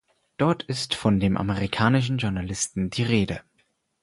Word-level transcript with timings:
Dort 0.37 0.63
ist 0.63 0.95
von 0.95 1.19
dem 1.19 1.37
amerikanischen 1.37 2.17
Journalisten 2.17 2.89
die 2.89 3.03
Rede. 3.03 3.41